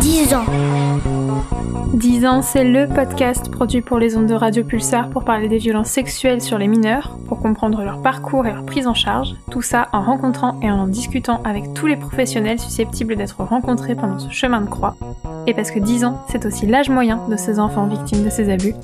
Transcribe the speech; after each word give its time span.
10 0.00 0.34
ans. 0.34 0.44
10 1.94 2.26
ans, 2.26 2.42
c'est 2.42 2.64
le 2.64 2.88
podcast 2.88 3.50
produit 3.50 3.80
pour 3.80 3.98
les 3.98 4.16
ondes 4.16 4.26
de 4.26 4.34
Radio 4.34 4.64
Pulsar 4.64 5.08
pour 5.08 5.24
parler 5.24 5.48
des 5.48 5.58
violences 5.58 5.88
sexuelles 5.88 6.42
sur 6.42 6.58
les 6.58 6.66
mineurs, 6.66 7.16
pour 7.28 7.40
comprendre 7.40 7.82
leur 7.82 8.02
parcours 8.02 8.44
et 8.46 8.52
leur 8.52 8.66
prise 8.66 8.86
en 8.86 8.94
charge, 8.94 9.34
tout 9.50 9.62
ça 9.62 9.88
en 9.92 10.02
rencontrant 10.02 10.60
et 10.60 10.70
en 10.70 10.88
discutant 10.88 11.40
avec 11.44 11.72
tous 11.74 11.86
les 11.86 11.96
professionnels 11.96 12.58
susceptibles 12.58 13.16
d'être 13.16 13.42
rencontrés 13.42 13.94
pendant 13.94 14.18
ce 14.18 14.30
chemin 14.30 14.60
de 14.60 14.68
croix. 14.68 14.96
Et 15.46 15.54
parce 15.54 15.70
que 15.70 15.78
10 15.78 16.04
ans, 16.04 16.20
c'est 16.28 16.44
aussi 16.44 16.66
l'âge 16.66 16.90
moyen 16.90 17.26
de 17.28 17.36
ces 17.36 17.58
enfants 17.60 17.86
victimes 17.86 18.24
de 18.24 18.30
ces 18.30 18.50
abus. 18.50 18.74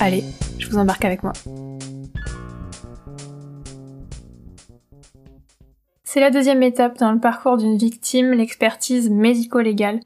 Allez, 0.00 0.24
je 0.58 0.68
vous 0.68 0.78
embarque 0.78 1.04
avec 1.04 1.22
moi. 1.22 1.32
C'est 6.04 6.20
la 6.20 6.30
deuxième 6.30 6.62
étape 6.62 6.98
dans 6.98 7.12
le 7.12 7.20
parcours 7.20 7.56
d'une 7.56 7.76
victime, 7.76 8.32
l'expertise 8.32 9.10
médico-légale. 9.10 10.00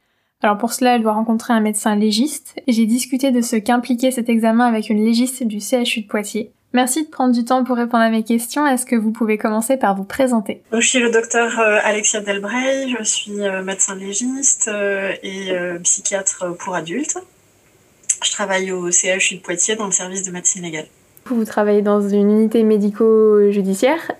Alors 0.44 0.58
pour 0.58 0.74
cela, 0.74 0.96
elle 0.96 1.02
doit 1.02 1.14
rencontrer 1.14 1.54
un 1.54 1.60
médecin 1.60 1.96
légiste, 1.96 2.54
et 2.66 2.72
j'ai 2.74 2.84
discuté 2.84 3.30
de 3.30 3.40
ce 3.40 3.56
qu'impliquait 3.56 4.10
cet 4.10 4.28
examen 4.28 4.66
avec 4.66 4.90
une 4.90 5.02
légiste 5.02 5.42
du 5.42 5.58
CHU 5.58 6.02
de 6.02 6.06
Poitiers. 6.06 6.50
Merci 6.74 7.06
de 7.06 7.08
prendre 7.08 7.32
du 7.32 7.46
temps 7.46 7.64
pour 7.64 7.76
répondre 7.76 8.02
à 8.02 8.10
mes 8.10 8.24
questions. 8.24 8.66
Est-ce 8.66 8.84
que 8.84 8.94
vous 8.94 9.10
pouvez 9.10 9.38
commencer 9.38 9.78
par 9.78 9.96
vous 9.96 10.04
présenter? 10.04 10.60
Je 10.70 10.86
suis 10.86 10.98
le 10.98 11.10
docteur 11.10 11.58
euh, 11.58 11.78
Alexia 11.82 12.20
Delbray, 12.20 12.94
je 12.98 13.02
suis 13.04 13.40
euh, 13.40 13.62
médecin 13.62 13.94
légiste 13.94 14.68
euh, 14.68 15.14
et 15.22 15.50
psychiatre 15.82 16.54
pour 16.58 16.74
adultes. 16.74 17.16
Je 18.22 18.30
travaille 18.30 18.70
au 18.70 18.90
CHU 18.90 19.36
de 19.36 19.40
Poitiers 19.40 19.76
dans 19.76 19.86
le 19.86 19.92
service 19.92 20.24
de 20.24 20.30
médecine 20.30 20.60
légale. 20.60 20.88
Vous 21.24 21.46
travaillez 21.46 21.80
dans 21.80 22.06
une 22.06 22.30
unité 22.30 22.64
médico-judiciaire 22.64 24.12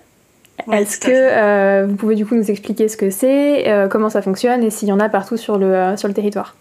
est-ce 0.71 0.99
que 0.99 1.11
euh, 1.11 1.85
vous 1.87 1.95
pouvez 1.95 2.15
du 2.15 2.25
coup 2.25 2.35
nous 2.35 2.49
expliquer 2.49 2.87
ce 2.87 2.97
que 2.97 3.09
c'est, 3.09 3.69
euh, 3.69 3.87
comment 3.87 4.09
ça 4.09 4.21
fonctionne 4.21 4.63
et 4.63 4.69
s'il 4.69 4.87
y 4.87 4.91
en 4.91 4.99
a 4.99 5.09
partout 5.09 5.37
sur 5.37 5.57
le, 5.57 5.73
euh, 5.73 5.97
sur 5.97 6.07
le 6.07 6.13
territoire? 6.13 6.55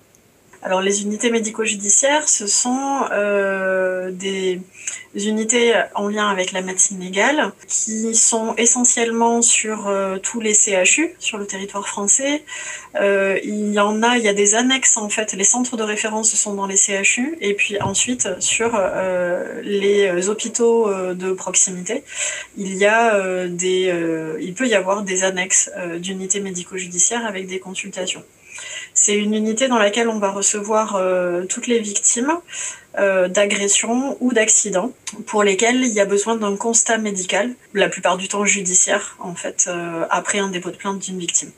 Alors 0.65 0.81
les 0.81 1.03
unités 1.03 1.31
médico-judiciaires, 1.31 2.27
ce 2.27 2.47
sont 2.47 3.05
euh, 3.13 4.11
des 4.11 4.63
unités 5.15 5.75
en 5.95 6.09
lien 6.09 6.31
avec 6.31 6.53
la 6.53 6.63
médecine 6.63 7.01
légale 7.01 7.53
qui 7.69 8.15
sont 8.15 8.55
essentiellement 8.57 9.43
sur 9.43 9.89
euh, 9.89 10.17
tous 10.17 10.41
les 10.41 10.55
CHU 10.55 11.17
sur 11.19 11.37
le 11.37 11.47
territoire 11.47 11.87
français. 11.87 12.45
Euh, 12.99 13.39
il 13.45 13.75
y 13.75 13.79
en 13.79 14.03
a, 14.03 14.17
il 14.17 14.25
y 14.25 14.29
a 14.29 14.33
des 14.33 14.55
annexes 14.55 14.97
en 14.97 15.11
fait. 15.11 15.35
Les 15.35 15.45
centres 15.45 15.77
de 15.77 15.83
référence 15.83 16.35
sont 16.35 16.55
dans 16.55 16.67
les 16.67 16.79
CHU 16.79 17.37
et 17.43 17.53
puis 17.53 17.79
ensuite 17.83 18.27
sur 18.41 18.71
les 19.63 20.29
hôpitaux 20.31 20.89
de 21.13 21.33
proximité, 21.35 22.05
il 22.57 22.75
y 22.75 22.87
a 22.87 23.47
des, 23.49 23.93
il 24.41 24.55
peut 24.55 24.67
y 24.67 24.75
avoir 24.75 25.03
des 25.03 25.25
annexes 25.25 25.71
d'unités 25.99 26.41
médico-judiciaires 26.41 27.27
avec 27.27 27.47
des 27.49 27.59
consultations. 27.59 28.25
C'est 28.95 29.17
une 29.17 29.35
unité 29.35 29.67
dans 29.67 29.79
laquelle 29.79 30.09
on 30.09 30.21
va 30.21 30.31
recevoir 30.31 30.95
euh, 30.95 31.45
toutes 31.47 31.67
les 31.67 31.81
victimes 31.81 32.31
euh, 32.97 33.27
d'agressions 33.27 34.17
ou 34.21 34.33
d'accidents 34.33 34.93
pour 35.27 35.43
lesquels 35.43 35.83
il 35.83 35.93
y 35.93 35.99
a 35.99 36.07
besoin 36.07 36.37
d'un 36.37 36.57
constat 36.57 36.99
médical, 36.99 37.51
la 37.75 37.89
plupart 37.89 38.17
du 38.17 38.29
temps 38.29 38.45
judiciaire, 38.45 39.17
en 39.19 39.35
fait, 39.35 39.67
euh, 39.67 40.05
après 40.11 40.39
un 40.39 40.49
dépôt 40.49 40.71
de 40.71 40.77
plainte 40.77 41.01
d'une 41.01 41.19
victime. 41.19 41.51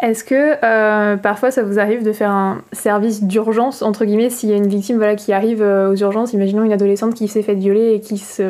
Est-ce 0.00 0.22
que 0.22 1.16
parfois 1.16 1.50
ça 1.50 1.62
vous 1.62 1.78
arrive 1.78 2.02
de 2.02 2.12
faire 2.12 2.30
un 2.30 2.62
service 2.72 3.22
d'urgence, 3.22 3.80
entre 3.80 4.04
guillemets, 4.04 4.28
s'il 4.28 4.50
y 4.50 4.52
a 4.52 4.56
une 4.56 4.68
victime 4.68 4.96
voilà, 4.96 5.14
qui 5.14 5.32
arrive 5.32 5.62
aux 5.62 5.94
urgences, 5.94 6.32
imaginons 6.32 6.64
une 6.64 6.72
adolescente 6.72 7.14
qui 7.14 7.28
s'est 7.28 7.42
faite 7.42 7.58
violer 7.58 7.94
et 7.94 8.00
qui, 8.00 8.18
se, 8.18 8.42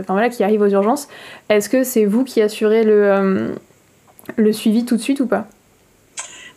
arrive 0.42 0.62
aux 0.62 0.68
urgences, 0.68 1.06
est-ce 1.50 1.68
que 1.68 1.84
c'est 1.84 2.06
vous 2.06 2.24
qui 2.24 2.40
assurez 2.40 2.82
le, 2.82 3.54
le 4.36 4.52
suivi 4.52 4.86
tout 4.86 4.96
de 4.96 5.02
suite 5.02 5.20
ou 5.20 5.26
pas? 5.26 5.46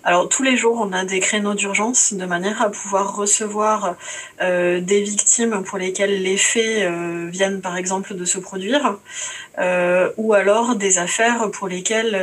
Alors 0.08 0.30
tous 0.30 0.42
les 0.42 0.56
jours, 0.56 0.80
on 0.80 0.94
a 0.94 1.04
des 1.04 1.20
créneaux 1.20 1.54
d'urgence 1.54 2.14
de 2.14 2.26
manière 2.26 2.62
à 2.62 2.70
pouvoir 2.70 3.18
recevoir 3.18 3.96
euh, 4.42 4.80
des 4.80 5.02
victimes 5.02 5.64
pour 5.66 5.78
lesquelles 5.78 6.24
les 6.24 6.38
faits 6.38 6.84
euh, 6.84 7.28
viennent 7.30 7.60
par 7.60 7.76
exemple 7.76 8.16
de 8.16 8.24
se 8.24 8.38
produire, 8.38 9.00
euh, 9.60 10.10
ou 10.16 10.34
alors 10.34 10.78
des 10.78 10.98
affaires 10.98 11.52
pour 11.52 11.68
lesquelles 11.68 12.16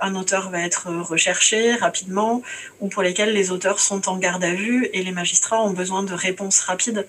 un 0.00 0.14
auteur 0.14 0.50
va 0.50 0.60
être 0.60 0.86
recherché 1.02 1.74
rapidement, 1.74 2.42
ou 2.80 2.86
pour 2.86 3.02
lesquelles 3.02 3.32
les 3.32 3.50
auteurs 3.50 3.80
sont 3.80 4.08
en 4.08 4.18
garde 4.18 4.44
à 4.44 4.54
vue 4.54 4.88
et 4.92 5.02
les 5.02 5.10
magistrats 5.10 5.60
ont 5.60 5.72
besoin 5.72 6.04
de 6.04 6.14
réponses 6.14 6.60
rapides 6.60 7.08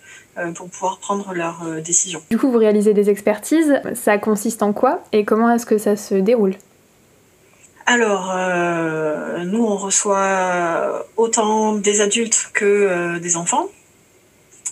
pour 0.56 0.68
pouvoir 0.68 0.98
prendre 0.98 1.32
leurs 1.34 1.64
décisions. 1.84 2.24
Du 2.32 2.40
coup, 2.40 2.52
vous 2.52 2.58
réalisez 2.58 2.96
des 2.96 3.12
expertises, 3.12 3.82
ça 3.94 4.18
consiste 4.18 4.64
en 4.64 4.74
quoi 4.74 5.04
et 5.12 5.26
comment 5.26 5.52
est-ce 5.52 5.68
que 5.68 5.78
ça 5.78 5.96
se 5.96 6.16
déroule? 6.16 6.56
Alors, 7.90 8.34
euh, 8.36 9.46
nous, 9.46 9.64
on 9.64 9.78
reçoit 9.78 11.08
autant 11.16 11.72
des 11.74 12.02
adultes 12.02 12.50
que 12.54 12.66
euh, 12.66 13.20
des 13.20 13.38
enfants. 13.38 13.70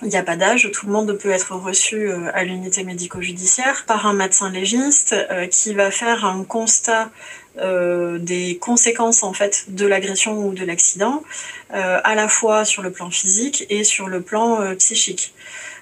Il 0.01 0.09
n'y 0.09 0.17
a 0.17 0.23
pas 0.23 0.35
d'âge, 0.35 0.69
tout 0.73 0.85
le 0.85 0.91
monde 0.91 1.13
peut 1.13 1.29
être 1.29 1.55
reçu 1.55 2.09
euh, 2.09 2.29
à 2.33 2.43
l'unité 2.43 2.83
médico-judiciaire 2.83 3.85
par 3.87 4.05
un 4.05 4.11
médecin 4.11 4.51
légiste 4.51 5.15
qui 5.49 5.73
va 5.73 5.91
faire 5.91 6.25
un 6.25 6.43
constat 6.43 7.09
des 7.57 8.57
conséquences 8.59 9.23
en 9.23 9.31
fait 9.31 9.67
de 9.69 9.85
l'agression 9.85 10.45
ou 10.45 10.53
de 10.53 10.65
l'accident, 10.65 11.23
à 11.69 12.13
la 12.13 12.27
fois 12.27 12.65
sur 12.65 12.81
le 12.81 12.91
plan 12.91 13.09
physique 13.09 13.65
et 13.69 13.85
sur 13.85 14.09
le 14.09 14.19
plan 14.19 14.75
psychique. 14.75 15.33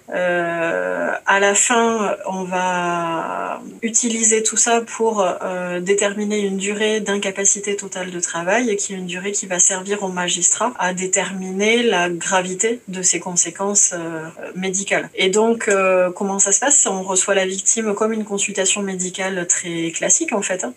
Euh, 0.10 1.12
à 1.26 1.40
la 1.40 1.56
fin, 1.56 2.16
on 2.26 2.44
va 2.44 3.62
utiliser 3.82 4.44
tout 4.44 4.58
ça 4.58 4.82
pour 4.82 5.22
euh, 5.22 5.80
déterminer 5.80 6.40
une 6.40 6.58
durée 6.58 7.00
d'incapacité 7.00 7.76
totale 7.76 8.12
de 8.12 8.20
travail, 8.20 8.76
qui 8.76 8.94
est 8.94 8.98
une 8.98 9.06
durée 9.06 9.32
qui 9.32 9.48
va 9.48 9.60
servir 9.60 10.04
au 10.04 10.10
magistrat 10.10 10.74
à 10.78 10.94
déterminer 10.94 11.84
la 11.84 12.10
gravité 12.10 12.82
de 12.90 13.02
ces 13.02 13.20
conséquences 13.20 13.94
euh, 13.94 14.28
médicales. 14.56 15.10
Et 15.16 15.30
donc, 15.30 15.70
comment 16.16 16.40
ça 16.40 16.52
se 16.52 16.60
passe? 16.60 16.86
On 16.86 17.04
reçoit 17.04 17.36
la 17.36 17.46
victime 17.46 17.94
comme 17.94 18.12
une 18.12 18.26
consultation 18.26 18.82
médicale 18.82 19.48
très 19.48 19.92
classique, 19.92 20.34
en 20.34 20.42
fait. 20.42 20.66
Hein. 20.66 20.74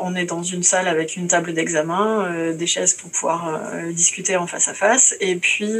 On 0.00 0.14
est 0.14 0.24
dans 0.24 0.42
une 0.42 0.62
salle 0.62 0.88
avec 0.88 1.16
une 1.16 1.28
table 1.28 1.52
d'examen, 1.52 2.52
des 2.52 2.66
chaises 2.66 2.94
pour 2.94 3.10
pouvoir 3.10 3.60
discuter 3.92 4.36
en 4.36 4.46
face 4.46 4.68
à 4.68 4.74
face, 4.74 5.14
et 5.20 5.36
puis 5.36 5.70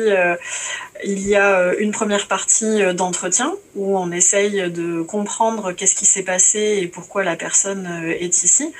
il 1.04 1.26
y 1.26 1.34
a 1.34 1.58
euh, 1.58 1.74
une 1.78 1.90
première 1.90 2.26
partie 2.26 2.82
euh, 2.82 2.92
d'entretien 2.92 3.54
où 3.74 3.98
on 3.98 4.10
essaye 4.10 4.70
de 4.70 5.02
comprendre 5.02 5.72
qu'est-ce 5.72 5.94
qui 5.94 6.06
s'est 6.06 6.22
passé 6.22 6.78
et 6.80 6.86
pourquoi 6.86 7.24
la 7.24 7.36
personne 7.36 7.86
euh, 8.04 8.16
est 8.18 8.42
ici. 8.42 8.72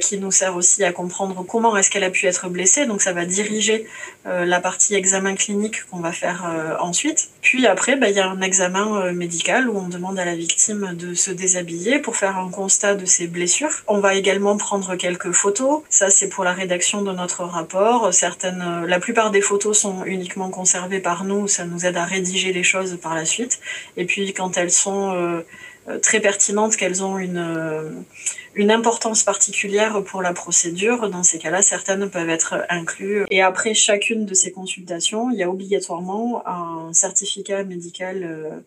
Qui 0.00 0.18
nous 0.18 0.30
sert 0.30 0.54
aussi 0.54 0.84
à 0.84 0.92
comprendre 0.92 1.42
comment 1.42 1.76
est-ce 1.76 1.90
qu'elle 1.90 2.04
a 2.04 2.10
pu 2.10 2.26
être 2.26 2.48
blessée. 2.48 2.86
Donc 2.86 3.02
ça 3.02 3.12
va 3.12 3.24
diriger 3.24 3.88
la 4.24 4.60
partie 4.60 4.94
examen 4.94 5.34
clinique 5.34 5.82
qu'on 5.90 5.98
va 5.98 6.12
faire 6.12 6.76
ensuite. 6.78 7.28
Puis 7.40 7.66
après, 7.66 7.96
bah, 7.96 8.08
il 8.08 8.14
y 8.14 8.20
a 8.20 8.28
un 8.28 8.40
examen 8.40 9.10
médical 9.10 9.68
où 9.68 9.76
on 9.76 9.88
demande 9.88 10.16
à 10.20 10.24
la 10.24 10.36
victime 10.36 10.94
de 10.94 11.14
se 11.14 11.32
déshabiller 11.32 11.98
pour 11.98 12.14
faire 12.14 12.38
un 12.38 12.50
constat 12.50 12.94
de 12.94 13.04
ses 13.04 13.26
blessures. 13.26 13.82
On 13.88 13.98
va 13.98 14.14
également 14.14 14.56
prendre 14.56 14.94
quelques 14.94 15.32
photos. 15.32 15.82
Ça, 15.90 16.08
c'est 16.08 16.28
pour 16.28 16.44
la 16.44 16.52
rédaction 16.52 17.02
de 17.02 17.10
notre 17.10 17.42
rapport. 17.42 18.14
Certaines, 18.14 18.84
la 18.86 19.00
plupart 19.00 19.32
des 19.32 19.40
photos 19.40 19.76
sont 19.76 20.04
uniquement 20.04 20.50
conservées 20.50 21.00
par 21.00 21.24
nous. 21.24 21.33
Ça 21.46 21.64
nous 21.64 21.84
aide 21.86 21.96
à 21.96 22.04
rédiger 22.04 22.52
les 22.52 22.62
choses 22.62 22.98
par 23.02 23.14
la 23.14 23.24
suite. 23.24 23.60
Et 23.96 24.04
puis 24.04 24.32
quand 24.32 24.56
elles 24.56 24.70
sont 24.70 25.42
très 26.02 26.20
pertinentes, 26.20 26.76
qu'elles 26.76 27.04
ont 27.04 27.18
une 27.18 28.04
une 28.54 28.70
importance 28.70 29.22
particulière 29.24 30.02
pour 30.04 30.22
la 30.22 30.32
procédure. 30.32 31.08
Dans 31.10 31.22
ces 31.22 31.38
cas-là, 31.38 31.62
certaines 31.62 32.08
peuvent 32.10 32.30
être 32.30 32.64
incluses. 32.68 33.26
Et 33.30 33.42
après 33.42 33.74
chacune 33.74 34.26
de 34.26 34.34
ces 34.34 34.52
consultations, 34.52 35.30
il 35.30 35.38
y 35.38 35.42
a 35.42 35.50
obligatoirement 35.50 36.46
un 36.46 36.92
certificat 36.92 37.64
médical 37.64 38.22
euh, 38.22 38.50
euh, 38.50 38.60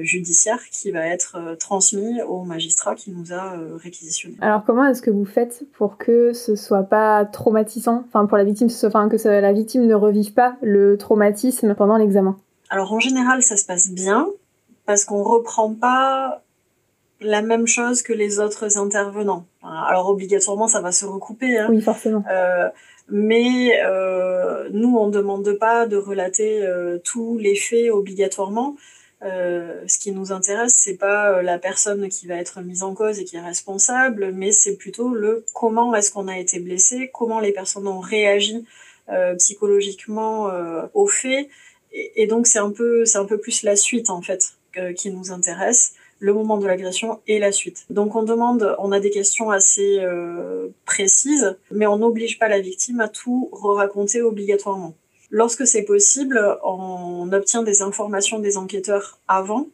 judiciaire 0.00 0.60
qui 0.70 0.90
va 0.90 1.06
être 1.06 1.36
euh, 1.36 1.54
transmis 1.56 2.22
au 2.22 2.42
magistrat 2.44 2.94
qui 2.94 3.10
nous 3.10 3.32
a 3.32 3.54
réquisitionné. 3.76 4.36
Alors 4.40 4.64
comment 4.64 4.86
est-ce 4.86 5.02
que 5.02 5.10
vous 5.10 5.24
faites 5.24 5.64
pour 5.76 5.98
que 5.98 6.32
ce 6.32 6.56
soit 6.56 6.84
pas 6.84 7.24
traumatisant, 7.24 8.04
enfin 8.06 8.26
pour 8.26 8.38
la 8.38 8.44
victime, 8.44 8.68
enfin 8.84 9.08
que 9.08 9.16
la 9.28 9.52
victime 9.52 9.86
ne 9.86 9.94
revive 9.94 10.32
pas 10.32 10.56
le 10.62 10.96
traumatisme 10.96 11.74
pendant 11.74 11.96
l'examen? 11.96 12.38
Alors 12.70 12.92
en 12.92 13.00
général, 13.00 13.42
ça 13.42 13.56
se 13.56 13.64
passe 13.64 13.90
bien 13.90 14.26
parce 14.86 15.04
qu'on 15.04 15.22
reprend 15.22 15.74
pas 15.74 16.42
la 17.20 17.42
même 17.42 17.66
chose 17.66 18.02
que 18.02 18.12
les 18.12 18.40
autres 18.40 18.78
intervenants. 18.78 19.46
Alors 19.62 20.08
obligatoirement, 20.08 20.68
ça 20.68 20.80
va 20.80 20.92
se 20.92 21.04
recouper. 21.04 21.58
Hein. 21.58 21.68
Oui, 21.70 21.80
forcément. 21.80 22.22
Euh, 22.30 22.68
mais 23.08 23.80
euh, 23.84 24.68
nous, 24.72 24.96
on 24.96 25.06
ne 25.06 25.12
demande 25.12 25.50
pas 25.58 25.86
de 25.86 25.96
relater 25.96 26.66
euh, 26.66 26.98
tous 27.04 27.38
les 27.38 27.54
faits 27.54 27.90
obligatoirement. 27.90 28.76
Euh, 29.26 29.82
ce 29.86 29.98
qui 29.98 30.12
nous 30.12 30.32
intéresse, 30.32 30.74
c'est 30.76 30.96
pas 30.96 31.32
euh, 31.32 31.42
la 31.42 31.58
personne 31.58 32.08
qui 32.08 32.26
va 32.26 32.36
être 32.36 32.60
mise 32.60 32.82
en 32.82 32.94
cause 32.94 33.18
et 33.18 33.24
qui 33.24 33.36
est 33.36 33.40
responsable, 33.40 34.32
mais 34.32 34.52
c'est 34.52 34.76
plutôt 34.76 35.08
le 35.08 35.44
comment 35.54 35.94
est-ce 35.94 36.10
qu'on 36.10 36.28
a 36.28 36.38
été 36.38 36.60
blessé, 36.60 37.10
comment 37.12 37.40
les 37.40 37.52
personnes 37.52 37.88
ont 37.88 38.00
réagi 38.00 38.64
psychologiquement 39.38 40.50
aux 40.92 41.06
faits 41.06 41.48
et, 41.92 42.26
donc 42.26 42.48
c'est 42.48 42.58
un 42.58 42.72
peu 42.72 43.04
un 43.14 43.24
peu 43.24 43.38
plus 43.38 43.62
la 43.62 43.76
suite 43.76 44.10
en 44.10 44.20
fait 44.20 44.56
qui 44.96 45.12
nous 45.12 45.30
intéresse 45.30 45.94
le 46.18 46.32
moment 46.32 46.58
de 46.58 46.66
l'agression 46.66 47.20
et 47.26 47.38
la 47.38 47.52
suite. 47.52 47.84
Donc 47.90 48.14
on 48.14 48.22
demande, 48.22 48.74
on 48.78 48.92
a 48.92 49.00
des 49.00 49.10
questions 49.10 49.50
assez 49.50 49.98
euh, 50.00 50.68
précises, 50.84 51.56
mais 51.70 51.86
on 51.86 51.98
n'oblige 51.98 52.38
pas 52.38 52.48
la 52.48 52.60
victime 52.60 53.00
à 53.00 53.08
tout 53.08 53.50
re-raconter 53.52 54.22
obligatoirement. 54.22 54.94
Lorsque 55.30 55.66
c'est 55.66 55.82
possible, 55.82 56.40
on 56.62 57.30
obtient 57.32 57.62
des 57.62 57.82
informations 57.82 58.38
des 58.38 58.56
enquêteurs 58.56 59.18
avant 59.28 59.66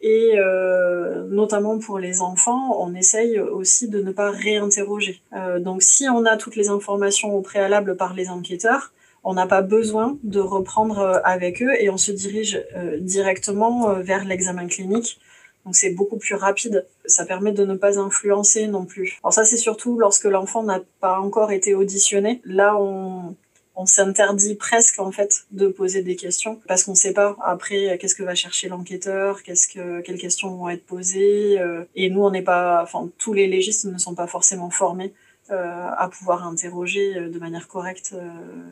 et 0.00 0.34
euh, 0.36 1.26
notamment 1.28 1.78
pour 1.78 1.98
les 1.98 2.20
enfants, 2.20 2.76
on 2.80 2.94
essaye 2.94 3.40
aussi 3.40 3.88
de 3.88 4.00
ne 4.02 4.12
pas 4.12 4.30
réinterroger. 4.30 5.22
Euh, 5.32 5.58
donc 5.58 5.82
si 5.82 6.08
on 6.08 6.24
a 6.26 6.36
toutes 6.36 6.56
les 6.56 6.68
informations 6.68 7.34
au 7.34 7.40
préalable 7.40 7.96
par 7.96 8.14
les 8.14 8.28
enquêteurs, 8.28 8.92
on 9.24 9.34
n'a 9.34 9.46
pas 9.46 9.62
besoin 9.62 10.18
de 10.22 10.38
reprendre 10.38 11.20
avec 11.24 11.60
eux 11.62 11.72
et 11.80 11.90
on 11.90 11.96
se 11.96 12.12
dirige 12.12 12.62
directement 13.00 13.94
vers 13.94 14.24
l'examen 14.24 14.68
clinique 14.68 15.18
donc 15.66 15.74
c'est 15.74 15.90
beaucoup 15.90 16.16
plus 16.16 16.36
rapide. 16.36 16.86
Ça 17.06 17.26
permet 17.26 17.50
de 17.50 17.64
ne 17.64 17.74
pas 17.74 17.98
influencer 17.98 18.68
non 18.68 18.84
plus. 18.84 19.18
Alors 19.22 19.32
ça 19.32 19.44
c'est 19.44 19.56
surtout 19.56 19.98
lorsque 19.98 20.24
l'enfant 20.24 20.62
n'a 20.62 20.80
pas 21.00 21.18
encore 21.18 21.50
été 21.50 21.74
auditionné. 21.74 22.40
Là 22.44 22.76
on, 22.78 23.34
on 23.76 23.86
s'interdit 23.86 24.54
presque 24.54 24.98
en 24.98 25.12
fait 25.12 25.46
de 25.50 25.68
poser 25.68 26.02
des 26.02 26.16
questions 26.16 26.60
parce 26.66 26.84
qu'on 26.84 26.92
ne 26.92 26.96
sait 26.96 27.12
pas 27.12 27.36
après 27.44 27.98
qu'est-ce 27.98 28.14
que 28.14 28.22
va 28.22 28.34
chercher 28.34 28.68
l'enquêteur, 28.68 29.42
qu'est-ce 29.42 29.68
que 29.68 30.00
quelles 30.00 30.18
questions 30.18 30.56
vont 30.56 30.68
être 30.68 30.84
posées 30.84 31.60
euh, 31.60 31.84
et 31.94 32.10
nous 32.10 32.22
on 32.22 32.30
n'est 32.30 32.42
pas 32.42 32.82
enfin 32.82 33.10
tous 33.18 33.32
les 33.32 33.46
légistes 33.46 33.84
ne 33.84 33.98
sont 33.98 34.14
pas 34.14 34.26
forcément 34.26 34.70
formés 34.70 35.12
euh, 35.50 35.88
à 35.96 36.08
pouvoir 36.08 36.46
interroger 36.46 37.16
euh, 37.16 37.28
de 37.28 37.38
manière 37.38 37.68
correcte 37.68 38.14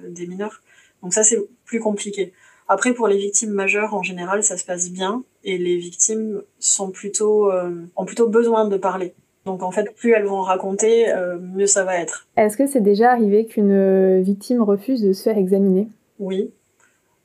des 0.08 0.26
mineurs. 0.26 0.62
Donc 1.02 1.12
ça 1.12 1.22
c'est 1.22 1.38
plus 1.64 1.80
compliqué. 1.80 2.32
Après, 2.66 2.94
pour 2.94 3.08
les 3.08 3.18
victimes 3.18 3.50
majeures, 3.50 3.94
en 3.94 4.02
général, 4.02 4.42
ça 4.42 4.56
se 4.56 4.64
passe 4.64 4.90
bien 4.90 5.22
et 5.42 5.58
les 5.58 5.76
victimes 5.76 6.42
sont 6.58 6.90
plutôt, 6.90 7.50
euh, 7.52 7.84
ont 7.96 8.06
plutôt 8.06 8.28
besoin 8.28 8.66
de 8.66 8.76
parler. 8.76 9.14
Donc 9.46 9.62
en 9.62 9.70
fait, 9.70 9.94
plus 9.94 10.12
elles 10.12 10.24
vont 10.24 10.42
raconter, 10.42 11.12
euh, 11.12 11.38
mieux 11.38 11.66
ça 11.66 11.84
va 11.84 11.96
être. 11.96 12.26
Est-ce 12.36 12.56
que 12.56 12.66
c'est 12.66 12.80
déjà 12.80 13.10
arrivé 13.10 13.46
qu'une 13.46 13.72
euh, 13.72 14.20
victime 14.22 14.62
refuse 14.62 15.02
de 15.02 15.12
se 15.12 15.22
faire 15.22 15.38
examiner? 15.38 15.88
Oui. 16.18 16.50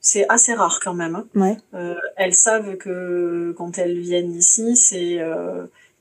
C'est 0.01 0.25
assez 0.30 0.54
rare 0.54 0.80
quand 0.81 0.94
même. 0.94 1.16
Hein. 1.16 1.25
Ouais. 1.36 1.57
elles 2.16 2.33
savent 2.33 2.77
que 2.77 3.54
quand 3.57 3.77
elles 3.77 4.00
viennent 4.00 4.33
ici, 4.33 4.77
c'est 4.77 5.19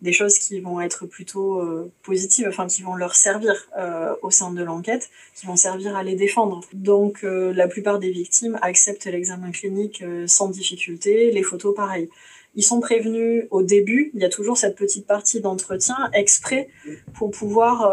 des 0.00 0.12
choses 0.12 0.38
qui 0.38 0.60
vont 0.60 0.80
être 0.80 1.06
plutôt 1.06 1.60
euh, 1.60 1.90
positives, 2.02 2.46
enfin 2.48 2.66
qui 2.66 2.82
vont 2.82 2.94
leur 2.94 3.14
servir 3.14 3.68
euh, 3.76 4.14
au 4.22 4.30
sein 4.30 4.52
de 4.52 4.62
l'enquête, 4.62 5.10
qui 5.34 5.46
vont 5.46 5.56
servir 5.56 5.96
à 5.96 6.02
les 6.02 6.14
défendre. 6.14 6.60
Donc 6.72 7.24
euh, 7.24 7.52
la 7.52 7.66
plupart 7.66 7.98
des 7.98 8.10
victimes 8.10 8.58
acceptent 8.62 9.06
l'examen 9.06 9.50
clinique 9.50 10.04
sans 10.26 10.48
difficulté, 10.48 11.32
les 11.32 11.42
photos 11.42 11.74
pareil. 11.74 12.08
Ils 12.54 12.62
sont 12.62 12.80
prévenus 12.80 13.44
au 13.50 13.62
début, 13.62 14.10
il 14.14 14.20
y 14.20 14.24
a 14.24 14.28
toujours 14.28 14.56
cette 14.56 14.76
petite 14.76 15.06
partie 15.06 15.40
d'entretien 15.40 16.10
exprès 16.12 16.68
pour 17.14 17.30
pouvoir 17.30 17.92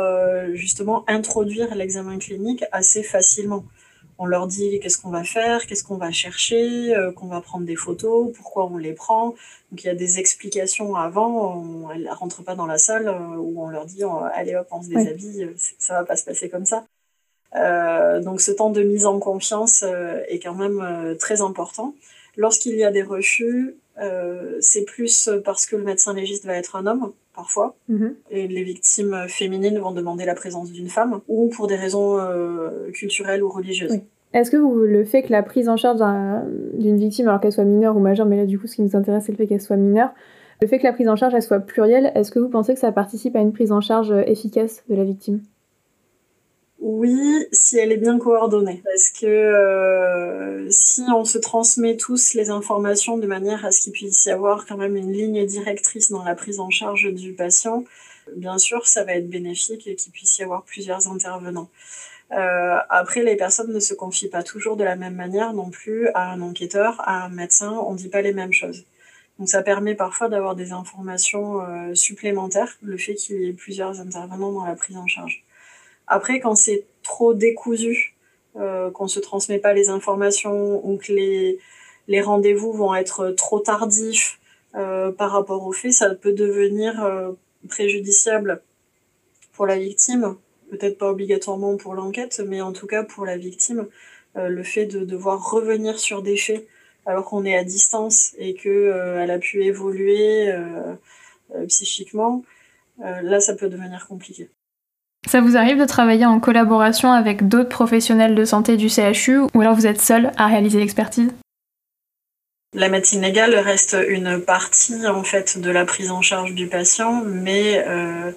justement 0.53 1.03
introduire 1.07 1.75
l'examen 1.75 2.17
clinique 2.17 2.63
assez 2.71 3.03
facilement 3.03 3.65
on 4.17 4.25
leur 4.25 4.47
dit 4.47 4.79
qu'est-ce 4.79 4.97
qu'on 4.97 5.09
va 5.09 5.23
faire, 5.23 5.65
qu'est-ce 5.65 5.83
qu'on 5.83 5.97
va 5.97 6.11
chercher, 6.11 6.95
euh, 6.95 7.11
qu'on 7.11 7.27
va 7.27 7.41
prendre 7.41 7.65
des 7.65 7.75
photos, 7.75 8.31
pourquoi 8.35 8.65
on 8.65 8.77
les 8.77 8.93
prend? 8.93 9.29
Donc 9.71 9.83
il 9.83 9.87
y 9.87 9.89
a 9.89 9.95
des 9.95 10.19
explications 10.19 10.95
avant. 10.95 11.57
On, 11.57 11.91
elles 11.91 12.03
ne 12.03 12.11
rentrent 12.11 12.43
pas 12.43 12.55
dans 12.55 12.65
la 12.65 12.77
salle 12.77 13.07
euh, 13.07 13.37
où 13.37 13.61
on 13.61 13.69
leur 13.69 13.85
dit 13.85 14.03
allez 14.33 14.55
hop, 14.55 14.67
on 14.71 14.81
se 14.81 14.89
déshabille, 14.89 15.43
euh, 15.43 15.53
ça 15.79 15.95
va 15.95 16.05
pas 16.05 16.15
se 16.15 16.23
passer 16.23 16.49
comme 16.49 16.65
ça. 16.65 16.85
donc 18.21 18.41
ce 18.41 18.51
temps 18.51 18.69
de 18.69 18.83
mise 18.83 19.05
en 19.05 19.19
confiance 19.19 19.83
est 20.27 20.39
quand 20.39 20.55
même 20.55 21.15
très 21.17 21.41
important. 21.41 21.95
Lorsqu'il 22.37 22.75
y 22.75 22.83
a 22.83 22.91
des 22.91 23.03
refus, 23.03 23.75
c'est 24.59 24.86
plus 24.86 25.30
parce 25.44 25.65
que 25.65 25.75
le 25.75 25.83
médecin 25.83 26.13
légiste 26.13 26.45
va 26.45 26.56
être 26.56 26.75
un 26.75 26.88
homme 26.88 27.13
parfois, 27.36 27.75
mm-hmm. 27.92 28.13
et 28.31 28.47
les 28.47 28.63
victimes 28.63 29.25
féminines 29.27 29.77
vont 29.77 29.92
demander 29.92 30.25
la 30.25 30.36
présence 30.36 30.71
d'une 30.71 30.88
femme, 30.88 31.19
ou 31.27 31.50
pour 31.50 31.68
des 31.68 31.75
raisons 31.75 32.18
euh, 32.18 32.89
culturelles 32.94 33.44
ou 33.44 33.50
religieuses. 33.50 34.00
Est-ce 34.33 34.51
que 34.51 34.57
vous, 34.57 34.75
le 34.75 35.03
fait 35.06 35.24
que 35.24 35.31
la 35.31 35.44
prise 35.44 35.69
en 35.69 35.77
charge 35.77 36.00
d'une 36.74 36.97
victime, 36.97 37.27
alors 37.27 37.39
qu'elle 37.39 37.53
soit 37.53 37.63
mineure 37.63 37.95
ou 37.95 38.00
majeure, 38.00 38.25
mais 38.25 38.38
là 38.38 38.45
du 38.45 38.59
coup 38.59 38.68
ce 38.68 38.75
qui 38.75 38.81
nous 38.81 38.95
intéresse 38.95 39.25
c'est 39.25 39.31
le 39.31 39.38
fait 39.38 39.47
qu'elle 39.47 39.62
soit 39.62 39.77
mineure, 39.77 40.12
le 40.62 40.68
fait 40.68 40.80
que 40.80 40.83
la 40.83 40.94
prise 40.94 41.09
en 41.09 41.15
charge 41.15 41.33
elle 41.33 41.41
soit 41.41 41.59
plurielle, 41.59 42.12
est-ce 42.15 42.31
que 42.31 42.39
vous 42.39 42.50
pensez 42.50 42.74
que 42.74 42.80
ça 42.80 42.91
participe 42.91 43.36
à 43.36 43.39
une 43.39 43.53
prise 43.53 43.71
en 43.71 43.81
charge 43.81 44.12
euh, 44.12 44.24
efficace 44.25 44.83
de 44.89 44.95
la 44.95 45.03
victime? 45.03 45.41
Oui, 46.80 47.48
si 47.51 47.77
elle 47.77 47.92
est 47.92 47.98
bien 47.98 48.19
coordonnée. 48.19 48.81
Parce 48.83 49.10
que 49.10 49.25
euh, 49.25 50.69
si 50.69 51.01
on 51.13 51.25
se 51.25 51.38
transmet 51.38 51.98
tous 51.98 52.33
les 52.33 52.50
informations 52.50 53.18
de 53.18 53.27
manière 53.27 53.66
à 53.66 53.72
ce 53.72 53.81
qu'il 53.81 53.94
puisse 53.94 54.25
y 54.25 54.31
avoir 54.31 54.66
quand 54.66 54.77
même 54.77 54.95
une 54.95 55.12
ligne 55.12 55.45
directrice 55.45 56.12
dans 56.12 56.24
la 56.24 56.36
prise 56.36 56.60
en 56.60 56.69
charge 56.69 57.12
du 57.13 57.33
patient, 57.33 57.86
bien 58.36 58.57
sûr, 58.57 58.88
ça 58.88 59.04
va 59.04 59.13
être 59.13 59.30
bénéfique 59.30 59.88
et 59.88 59.95
qu'il 59.95 60.12
puisse 60.12 60.38
y 60.38 60.44
avoir 60.44 60.63
plusieurs 60.63 61.07
intervenants. 61.07 61.69
Euh, 62.31 62.77
après, 62.89 63.24
les 63.24 63.36
personnes 63.36 63.72
ne 63.72 63.80
se 63.80 63.94
confient 63.94 64.30
pas 64.30 64.44
toujours 64.44 64.75
de 64.77 64.83
la 64.83 64.95
même 64.95 65.16
manière 65.16 65.54
non 65.54 65.69
plus 65.69 66.10
à 66.10 66.31
un 66.31 66.42
enquêteur, 66.42 67.00
à 67.07 67.25
un 67.25 67.30
médecin, 67.30 67.72
on 67.72 67.94
ne 67.94 67.98
dit 67.98 68.10
pas 68.10 68.22
les 68.22 68.33
mêmes 68.33 68.54
choses. 68.54 68.83
Donc 69.38 69.50
ça 69.50 69.62
permet 69.62 69.95
parfois 69.95 70.30
d'avoir 70.30 70.56
des 70.56 70.72
informations 70.72 71.62
euh, 71.62 71.94
supplémentaires, 71.94 72.77
le 72.81 72.98
fait 72.98 73.16
qu'il 73.16 73.42
y 73.42 73.50
ait 73.50 73.54
plusieurs 73.54 74.00
intervenants 74.00 74.51
dans 74.51 74.66
la 74.66 74.75
prise 74.75 74.98
en 74.98 75.07
charge. 75.07 75.44
Après, 76.07 76.39
quand 76.39 76.55
c'est 76.55 76.85
trop 77.03 77.33
décousu, 77.33 78.15
euh, 78.57 78.89
qu'on 78.91 79.07
se 79.07 79.19
transmet 79.19 79.59
pas 79.59 79.73
les 79.73 79.89
informations 79.89 80.85
ou 80.87 80.97
que 80.97 81.11
les, 81.11 81.59
les 82.07 82.21
rendez-vous 82.21 82.71
vont 82.71 82.95
être 82.95 83.31
trop 83.31 83.59
tardifs 83.59 84.39
euh, 84.75 85.11
par 85.11 85.31
rapport 85.31 85.65
aux 85.65 85.71
faits, 85.71 85.93
ça 85.93 86.13
peut 86.15 86.33
devenir 86.33 87.03
euh, 87.03 87.31
préjudiciable 87.69 88.61
pour 89.53 89.65
la 89.65 89.77
victime. 89.77 90.35
Peut-être 90.69 90.97
pas 90.97 91.09
obligatoirement 91.09 91.77
pour 91.77 91.93
l'enquête, 91.93 92.41
mais 92.45 92.61
en 92.61 92.73
tout 92.73 92.87
cas 92.87 93.03
pour 93.03 93.25
la 93.25 93.37
victime, 93.37 93.87
euh, 94.35 94.49
le 94.49 94.63
fait 94.63 94.85
de 94.85 95.05
devoir 95.05 95.51
revenir 95.51 95.99
sur 95.99 96.21
des 96.21 96.37
faits 96.37 96.67
alors 97.05 97.25
qu'on 97.25 97.45
est 97.45 97.55
à 97.55 97.63
distance 97.63 98.33
et 98.37 98.55
que 98.55 98.69
euh, 98.69 99.21
elle 99.21 99.31
a 99.31 99.37
pu 99.37 99.63
évoluer 99.63 100.51
psychiquement, 101.67 102.43
là 102.99 103.39
ça 103.39 103.53
peut 103.53 103.69
devenir 103.69 104.07
compliqué. 104.07 104.49
Ça 105.27 105.42
vous 105.42 105.57
arrive 105.57 105.80
de 105.80 105.86
travailler 105.86 106.25
en 106.25 106.39
collaboration 106.39 107.12
avec 107.12 107.48
d'autres 107.48 107.69
professionnels 107.69 108.36
de 108.36 108.45
santé 108.45 108.77
du 108.77 108.89
CHU 108.89 109.39
ou 109.54 109.62
alors 109.62 109.74
vous 109.74 109.88
êtes 109.88 110.01
seul 110.01 110.31
à 110.38 110.48
réaliser 110.48 110.80
l'expertise? 110.80 111.31
La 112.74 112.89
médecine 112.89 113.22
légale 113.22 113.56
reste 113.56 113.98
une 114.07 114.39
partie 114.39 115.08
en 115.08 115.24
fait 115.24 115.58
de 115.60 115.72
la 115.72 115.86
prise 115.86 116.12
en 116.12 116.22
charge 116.22 116.53
du 116.53 116.67
patient, 116.67 117.24
mais 117.25 117.84
euh, 117.88 118.32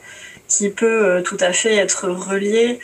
qui 0.47 0.71
peut 0.71 0.87
euh, 1.05 1.23
tout 1.23 1.37
à 1.41 1.53
fait 1.53 1.75
être 1.75 2.09
reliée 2.09 2.79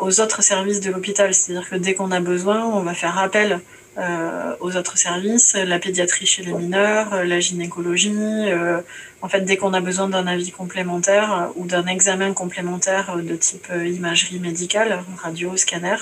aux 0.00 0.20
autres 0.20 0.42
services 0.42 0.80
de 0.80 0.90
l'hôpital. 0.90 1.34
C'est-à-dire 1.34 1.68
que 1.68 1.76
dès 1.76 1.92
qu'on 1.94 2.10
a 2.12 2.20
besoin, 2.20 2.64
on 2.64 2.82
va 2.82 2.94
faire 2.94 3.18
appel 3.18 3.60
euh, 3.96 4.56
aux 4.58 4.76
autres 4.76 4.98
services, 4.98 5.54
la 5.54 5.78
pédiatrie 5.78 6.26
chez 6.26 6.42
les 6.42 6.52
mineurs, 6.52 7.14
euh, 7.14 7.24
la 7.24 7.38
gynécologie. 7.38 8.12
Euh, 8.16 8.80
en 9.22 9.28
fait, 9.28 9.42
dès 9.42 9.56
qu'on 9.56 9.72
a 9.72 9.80
besoin 9.80 10.08
d'un 10.08 10.26
avis 10.26 10.50
complémentaire 10.50 11.50
ou 11.54 11.64
d'un 11.66 11.86
examen 11.86 12.32
complémentaire 12.32 13.16
de 13.16 13.36
type 13.36 13.68
imagerie 13.72 14.40
médicale, 14.40 15.04
radio, 15.16 15.56
scanner, 15.56 15.96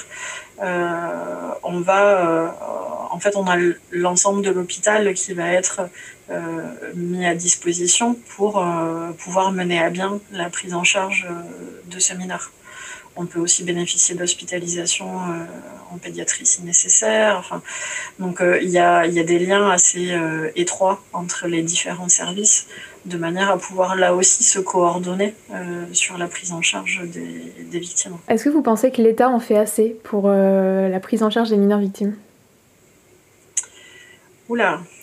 on 0.58 1.80
va, 1.80 3.08
en 3.10 3.20
fait, 3.20 3.36
on 3.36 3.46
a 3.46 3.56
l'ensemble 3.92 4.42
de 4.42 4.50
l'hôpital 4.50 5.14
qui 5.14 5.34
va 5.34 5.52
être 5.52 5.82
mis 6.96 7.24
à 7.24 7.36
disposition 7.36 8.16
pour 8.36 8.64
pouvoir 9.18 9.52
mener 9.52 9.78
à 9.78 9.90
bien 9.90 10.18
la 10.32 10.50
prise 10.50 10.74
en 10.74 10.82
charge 10.82 11.28
de 11.86 12.00
ce 12.00 12.14
mineur. 12.14 12.50
On 13.16 13.26
peut 13.26 13.40
aussi 13.40 13.62
bénéficier 13.64 14.14
d'hospitalisation 14.14 15.06
euh, 15.06 15.44
en 15.92 15.98
pédiatrie 15.98 16.46
si 16.46 16.62
nécessaire. 16.62 17.36
Enfin, 17.38 17.62
donc 18.18 18.40
euh, 18.40 18.58
il 18.62 18.70
y, 18.70 18.78
a, 18.78 19.06
y, 19.06 19.18
a, 19.18 19.24
des 19.24 19.38
liens 19.38 19.70
assez 19.70 20.12
euh, 20.12 20.50
étroits 20.56 21.02
entre 21.12 21.46
les 21.46 21.62
différents 21.62 22.08
services 22.08 22.68
de 23.04 23.18
manière 23.18 23.50
à 23.50 23.58
pouvoir 23.58 23.96
là 23.96 24.14
aussi 24.14 24.44
se 24.44 24.60
coordonner 24.60 25.34
sur 25.92 26.18
la 26.18 26.28
prise 26.28 26.52
en 26.52 26.62
charge 26.62 27.02
des, 27.02 27.52
des 27.70 27.78
victimes. 27.80 28.16
Est-ce 28.28 28.44
que 28.44 28.48
vous 28.48 28.62
pensez 28.62 28.92
que 28.92 29.02
l'État 29.02 29.28
en 29.28 29.40
fait 29.40 29.56
assez 29.56 29.96
pour 30.04 30.28
la 30.28 31.00
prise 31.00 31.24
en 31.24 31.30
charge 31.30 31.50
des 31.50 31.56
mineurs 31.56 31.80
victimes? 31.80 32.14
Oula 34.48 34.80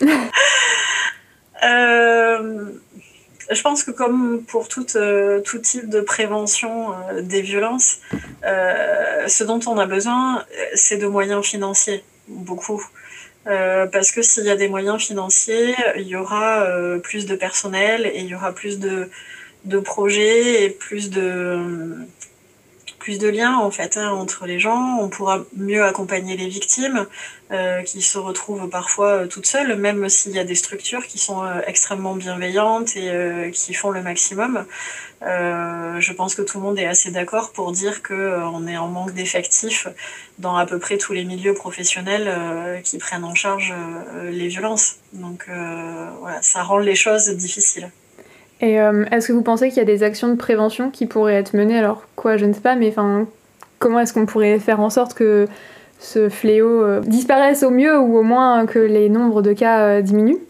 je 3.50 3.62
pense 3.62 3.82
que 3.82 3.90
comme 3.90 4.42
pour 4.44 4.68
tout, 4.68 4.86
euh, 4.96 5.40
type 5.62 5.88
de 5.88 6.00
prévention 6.00 6.92
euh, 6.92 7.22
des 7.22 7.42
violences, 7.42 7.98
euh, 8.44 9.26
ce 9.26 9.44
dont 9.44 9.60
on 9.66 9.76
a 9.78 9.86
besoin, 9.86 10.44
c'est 10.74 10.96
de 10.96 11.06
moyens 11.06 11.44
financiers, 11.44 12.04
beaucoup. 12.28 12.82
parce 13.44 14.12
que 14.12 14.22
s'il 14.22 14.44
y 14.44 14.50
a 14.50 14.56
des 14.56 14.68
moyens 14.68 15.00
financiers, 15.02 15.74
il 15.96 16.06
y 16.06 16.14
aura 16.14 16.66
plus 17.02 17.26
de 17.26 17.34
personnel 17.34 18.06
et 18.06 18.20
il 18.20 18.26
y 18.26 18.34
aura 18.34 18.52
plus 18.52 18.78
de, 18.78 19.10
de 19.64 19.78
projets 19.80 20.64
et 20.64 20.70
plus 20.70 21.10
de, 21.10 21.58
plus 23.00 23.18
de 23.18 23.26
liens 23.26 23.56
en 23.56 23.72
fait 23.72 23.96
hein, 23.96 24.10
entre 24.10 24.46
les 24.46 24.60
gens, 24.60 24.98
on 25.00 25.08
pourra 25.08 25.44
mieux 25.56 25.82
accompagner 25.82 26.36
les 26.36 26.46
victimes 26.46 27.06
euh, 27.50 27.82
qui 27.82 28.00
se 28.00 28.16
retrouvent 28.16 28.68
parfois 28.68 29.22
euh, 29.22 29.26
toutes 29.26 29.46
seules, 29.46 29.74
même 29.74 30.08
s'il 30.08 30.32
y 30.32 30.38
a 30.38 30.44
des 30.44 30.54
structures 30.54 31.04
qui 31.04 31.18
sont 31.18 31.42
euh, 31.42 31.60
extrêmement 31.66 32.14
bienveillantes 32.14 32.94
et 32.96 33.50
qui 33.52 33.74
font 33.74 33.90
le 33.90 34.02
maximum. 34.02 34.64
je 35.22 36.12
pense 36.12 36.34
que 36.36 36.42
tout 36.42 36.58
le 36.58 36.64
monde 36.64 36.78
est 36.78 36.86
assez 36.86 37.10
d'accord 37.10 37.50
pour 37.52 37.72
dire 37.72 38.02
qu'on 38.02 38.66
est 38.68 38.76
en 38.76 38.88
manque 38.88 39.14
d'effectifs 39.14 39.88
dans 40.38 40.56
à 40.56 40.66
peu 40.66 40.78
près 40.78 40.96
tous 40.98 41.12
les 41.12 41.24
milieux 41.24 41.54
professionnels 41.54 42.28
qui 42.84 42.98
prennent 42.98 43.24
en 43.24 43.34
charge 43.34 43.74
les 44.24 44.48
violences. 44.48 44.96
Donc 45.12 45.46
voilà, 46.20 46.40
ça 46.42 46.62
rend 46.62 46.78
les 46.78 46.94
choses 46.94 47.28
difficiles. 47.30 47.90
Et 48.60 48.80
euh, 48.80 49.04
est-ce 49.10 49.28
que 49.28 49.32
vous 49.32 49.42
pensez 49.42 49.68
qu'il 49.68 49.78
y 49.78 49.82
a 49.82 49.84
des 49.84 50.02
actions 50.02 50.28
de 50.28 50.34
prévention 50.34 50.90
qui 50.90 51.06
pourraient 51.06 51.34
être 51.34 51.54
menées? 51.54 51.78
Alors 51.78 52.04
quoi, 52.14 52.36
je 52.36 52.44
ne 52.44 52.52
sais 52.52 52.60
pas, 52.60 52.76
mais 52.76 52.88
enfin, 52.88 53.26
comment 53.78 54.00
est-ce 54.00 54.12
qu'on 54.12 54.26
pourrait 54.26 54.58
faire 54.58 54.80
en 54.80 54.90
sorte 54.90 55.14
que 55.14 55.48
ce 55.98 56.28
fléau 56.28 56.82
euh, 56.82 57.00
disparaisse 57.00 57.62
au 57.62 57.70
mieux 57.70 57.98
ou 57.98 58.18
au 58.18 58.22
moins 58.22 58.66
que 58.66 58.78
les 58.78 59.08
nombres 59.08 59.42
de 59.42 59.52
cas 59.52 59.80
euh, 59.80 60.02
diminuent? 60.02 60.40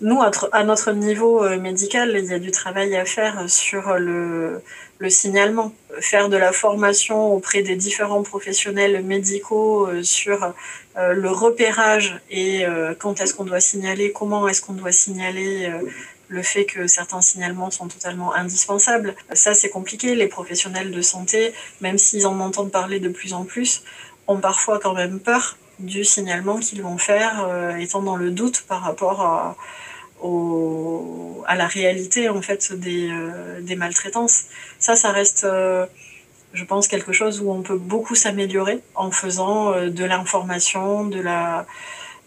Nous, 0.00 0.20
à 0.52 0.64
notre 0.64 0.92
niveau 0.92 1.48
médical, 1.58 2.14
il 2.18 2.26
y 2.26 2.34
a 2.34 2.38
du 2.38 2.50
travail 2.50 2.94
à 2.94 3.06
faire 3.06 3.48
sur 3.48 3.94
le, 3.96 4.60
le 4.98 5.08
signalement, 5.08 5.72
faire 6.00 6.28
de 6.28 6.36
la 6.36 6.52
formation 6.52 7.32
auprès 7.32 7.62
des 7.62 7.76
différents 7.76 8.22
professionnels 8.22 9.02
médicaux 9.02 9.88
sur 10.02 10.52
le 10.96 11.28
repérage 11.30 12.20
et 12.30 12.64
quand 12.98 13.20
est-ce 13.22 13.32
qu'on 13.32 13.44
doit 13.44 13.60
signaler, 13.60 14.12
comment 14.12 14.46
est-ce 14.46 14.60
qu'on 14.60 14.74
doit 14.74 14.92
signaler 14.92 15.70
le 16.34 16.42
fait 16.42 16.64
que 16.64 16.86
certains 16.86 17.22
signalements 17.22 17.70
sont 17.70 17.88
totalement 17.88 18.34
indispensables. 18.34 19.14
Ça, 19.32 19.54
c'est 19.54 19.70
compliqué. 19.70 20.14
Les 20.14 20.26
professionnels 20.26 20.90
de 20.90 21.00
santé, 21.00 21.54
même 21.80 21.96
s'ils 21.96 22.26
en 22.26 22.40
entendent 22.40 22.72
parler 22.72 23.00
de 23.00 23.08
plus 23.08 23.32
en 23.32 23.44
plus, 23.44 23.82
ont 24.26 24.38
parfois 24.38 24.78
quand 24.80 24.94
même 24.94 25.20
peur 25.20 25.56
du 25.78 26.04
signalement 26.04 26.58
qu'ils 26.58 26.82
vont 26.82 26.98
faire, 26.98 27.44
euh, 27.48 27.76
étant 27.76 28.02
dans 28.02 28.16
le 28.16 28.30
doute 28.30 28.64
par 28.68 28.82
rapport 28.82 29.20
à, 29.22 29.56
la 31.56 31.66
réalité 31.66 32.28
en 32.28 32.42
fait 32.42 32.72
des, 32.72 33.08
euh, 33.10 33.76
maltraitances. 33.76 34.44
Ça, 34.78 34.96
ça 34.96 35.12
reste, 35.12 35.44
euh, 35.44 35.86
je 36.52 36.64
pense, 36.64 36.88
quelque 36.88 37.12
chose 37.12 37.40
où 37.40 37.50
on 37.50 37.62
peut 37.62 37.76
beaucoup 37.76 38.14
s'améliorer 38.14 38.80
en 38.94 39.10
faisant 39.10 39.72
de 39.72 40.04
l'information, 40.04 41.04
de 41.04 41.20
la 41.20 41.66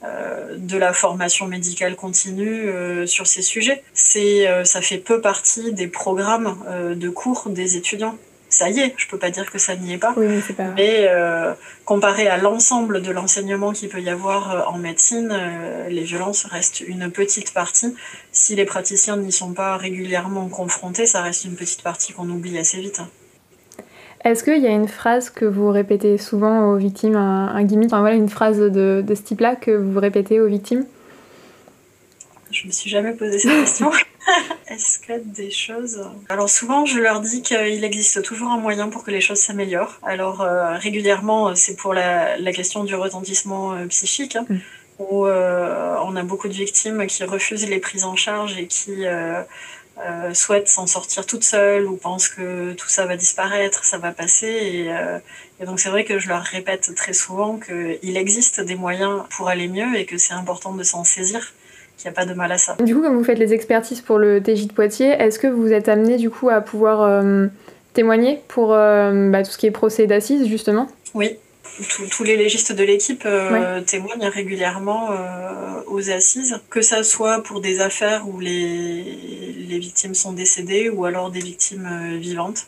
de 0.04 0.78
la 0.78 0.94
formation 0.94 1.48
médicale 1.48 1.96
continue 1.96 2.70
euh, 2.70 3.06
sur 3.06 3.28
ces 3.28 3.42
sujets. 3.42 3.84
C'est, 3.94 4.48
euh, 4.48 4.64
ça 4.64 4.82
fait 4.82 4.98
peu 4.98 5.22
partie 5.22 5.74
des 5.74 5.88
programmes 5.88 6.58
de 6.96 7.10
cours 7.10 7.50
des 7.50 7.78
étudiants. 7.78 8.18
Ça 8.50 8.70
y 8.70 8.80
est, 8.80 8.94
je 8.96 9.08
peux 9.10 9.18
pas 9.18 9.30
dire 9.30 9.52
que 9.52 9.58
ça 9.58 9.76
n'y 9.76 9.92
est 9.94 9.98
pas, 9.98 10.16
mais, 10.78 11.10
comparé 11.84 12.30
à 12.30 12.38
l'ensemble 12.38 13.02
de 13.02 13.12
l'enseignement 13.12 13.74
qu'il 13.74 13.90
peut 13.90 14.02
y 14.02 14.10
avoir 14.10 14.72
en 14.74 14.78
médecine, 14.78 15.38
les 15.90 16.04
violences 16.04 16.46
restent 16.46 16.80
une 16.80 17.12
petite 17.12 17.54
partie. 17.54 17.94
Si 18.32 18.56
les 18.56 18.64
praticiens 18.64 19.18
n'y 19.18 19.34
sont 19.34 19.52
pas 19.52 19.76
régulièrement 19.76 20.48
confrontés, 20.48 21.08
ça 21.08 21.22
reste 21.22 21.44
une 21.44 21.56
petite 21.56 21.82
partie 21.82 22.14
qu'on 22.14 22.30
oublie 22.30 22.58
assez 22.58 22.80
vite. 22.80 23.02
Est-ce 24.28 24.44
qu'il 24.44 24.62
y 24.62 24.68
a 24.68 24.72
une 24.72 24.90
phrase 24.90 25.30
que 25.30 25.46
vous 25.46 25.72
répétez 25.72 26.18
souvent 26.18 26.70
aux 26.70 26.76
victimes, 26.76 27.16
un, 27.16 27.64
gimmick, 27.64 27.88
enfin 27.88 28.02
voilà, 28.02 28.16
une 28.16 28.28
phrase 28.28 28.60
de, 28.60 29.02
de 29.06 29.16
ce 29.16 29.22
type-là 29.22 29.56
que 29.56 29.72
vous 29.72 30.00
répétez 30.02 30.42
aux 30.42 30.48
victimes? 30.48 30.86
Je 32.52 32.68
me 32.68 32.72
suis 32.72 32.90
jamais 32.90 33.14
posé 33.14 33.40
cette 33.40 33.52
question. 33.52 33.90
Est-ce 34.68 35.00
qu'il 35.00 35.16
y 35.16 35.18
a 35.18 35.22
des 35.22 35.50
choses 35.50 36.04
Alors 36.28 36.50
souvent, 36.50 36.86
je 36.86 37.00
leur 37.00 37.22
dis 37.22 37.42
qu'il 37.42 37.84
existe 37.86 38.22
toujours 38.22 38.50
un 38.50 38.58
moyen 38.58 38.90
pour 38.90 39.06
que 39.06 39.12
les 39.12 39.22
choses 39.22 39.40
s'améliorent. 39.40 39.98
Alors 40.04 40.42
euh, 40.42 40.74
régulièrement, 40.78 41.56
c'est 41.56 41.78
pour 41.78 41.94
la, 41.94 42.38
la, 42.38 42.52
question 42.52 42.84
du 42.84 42.96
retentissement 42.96 43.76
euh, 43.76 43.86
psychique. 43.86 44.36
Hein, 44.36 44.46
mm. 44.50 44.58
où 45.00 45.26
euh, 45.26 45.96
on 46.04 46.18
a 46.18 46.24
beaucoup 46.24 46.50
de 46.50 46.54
victimes 46.54 47.08
qui 47.08 47.24
refusent 47.24 47.70
les 47.70 47.80
prises 47.80 48.04
en 48.04 48.18
charge 48.18 48.58
et 48.58 48.68
qui 48.68 49.06
euh, 50.06 50.34
souhaite 50.34 50.68
s'en 50.68 50.86
sortir 50.86 51.26
toute 51.26 51.44
seule 51.44 51.88
ou 51.88 51.96
pense 51.96 52.28
que 52.28 52.74
tout 52.74 52.88
ça 52.88 53.06
va 53.08 53.18
disparaître, 53.18 53.84
ça 53.84 53.98
va 53.98 54.12
passer. 54.12 54.48
Et, 54.48 54.92
euh, 54.92 55.18
et 55.60 55.66
donc 55.66 55.80
c'est 55.80 55.90
vrai 55.90 56.04
que 56.04 56.20
je 56.20 56.28
leur 56.28 56.44
répète 56.44 56.94
très 56.96 57.14
souvent 57.14 57.58
qu'il 57.58 58.16
existe 58.16 58.62
des 58.62 58.76
moyens 58.76 59.24
pour 59.36 59.50
aller 59.50 59.68
mieux 59.68 59.96
et 59.96 60.06
que 60.06 60.18
c'est 60.18 60.34
important 60.34 60.74
de 60.74 60.84
s'en 60.84 61.04
saisir 61.04 61.54
qu'il 61.98 62.12
n'y 62.12 62.16
a 62.16 62.16
pas 62.16 62.28
de 62.28 62.36
mal 62.36 62.52
à 62.52 62.60
ça. 62.60 62.76
Du 62.80 62.94
coup, 62.94 63.02
comme 63.02 63.18
vous 63.18 63.24
faites 63.24 63.40
les 63.40 63.54
expertises 63.54 64.02
pour 64.02 64.20
le 64.20 64.40
TJ 64.42 64.68
de 64.68 64.74
Poitiers, 64.74 65.10
est-ce 65.10 65.40
que 65.40 65.48
vous 65.48 65.74
êtes 65.74 65.90
amené 65.90 66.18
du 66.18 66.30
coup 66.30 66.50
à 66.50 66.62
pouvoir 66.62 67.02
euh, 67.02 67.48
témoigner 67.94 68.44
pour 68.48 68.68
bah, 68.68 69.44
tout 69.44 69.50
ce 69.50 69.58
qui 69.58 69.66
est 69.66 69.72
procès 69.72 70.06
d'assises 70.06 70.48
justement? 70.48 70.88
Oui, 71.16 71.40
tous 72.12 72.24
les 72.24 72.38
légistes 72.38 72.72
de 72.72 72.84
l'équipe 72.84 73.24
euh, 73.26 73.82
témoignent 73.82 74.28
régulièrement 74.28 75.12
euh, 75.12 75.82
aux 75.88 76.10
assises, 76.10 76.60
que 76.70 76.82
ça 76.82 77.04
soit 77.04 77.44
pour 77.44 77.62
des 77.62 77.80
affaires 77.80 78.28
où 78.28 78.40
les, 78.40 79.04
les 79.68 79.80
victimes 79.80 80.16
sont 80.16 80.34
décédées 80.34 80.90
ou 80.90 81.06
alors 81.06 81.30
des 81.30 81.40
victimes 81.40 81.88
euh, 81.92 82.18
vivantes. 82.18 82.68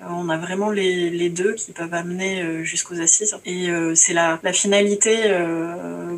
On 0.00 0.28
a 0.28 0.36
vraiment 0.36 0.70
les, 0.70 1.10
les, 1.10 1.30
deux 1.30 1.54
qui 1.54 1.72
peuvent 1.72 1.94
amener 1.94 2.62
jusqu'aux 2.64 3.00
assises. 3.00 3.34
Et 3.46 3.68
c'est 3.94 4.12
la, 4.12 4.38
la, 4.42 4.52
finalité 4.52 5.16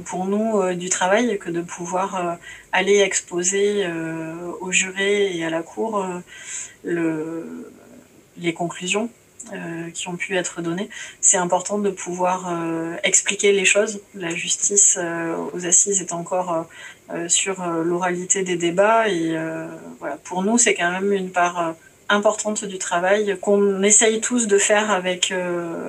pour 0.04 0.24
nous 0.24 0.74
du 0.74 0.88
travail 0.88 1.38
que 1.38 1.48
de 1.48 1.60
pouvoir 1.60 2.38
aller 2.72 2.98
exposer 2.98 3.86
aux 4.60 4.72
jurés 4.72 5.36
et 5.36 5.44
à 5.44 5.50
la 5.50 5.62
cour 5.62 6.04
le, 6.82 7.70
les 8.36 8.52
conclusions 8.52 9.10
euh, 9.52 9.90
qui 9.90 10.08
ont 10.08 10.16
pu 10.16 10.36
être 10.36 10.60
données. 10.60 10.88
C'est 11.20 11.36
important 11.36 11.78
de 11.78 11.90
pouvoir 11.90 12.48
euh, 12.50 12.96
expliquer 13.02 13.52
les 13.52 13.64
choses. 13.64 14.00
La 14.14 14.30
justice 14.30 14.98
euh, 15.00 15.34
aux 15.54 15.66
assises 15.66 16.00
est 16.00 16.12
encore 16.12 16.66
sur 17.28 17.64
l'oralité 17.64 18.42
des 18.42 18.56
débats 18.56 19.08
et 19.08 19.34
voilà. 19.98 20.18
Pour 20.24 20.42
nous, 20.42 20.58
c'est 20.58 20.74
quand 20.74 20.90
même 20.90 21.10
une 21.10 21.30
part 21.30 21.74
importante 22.10 22.66
du 22.66 22.76
travail 22.76 23.38
qu'on 23.40 23.82
essaye 23.82 24.20
tous 24.20 24.46
de 24.46 24.58
faire 24.58 24.90
avec, 24.90 25.32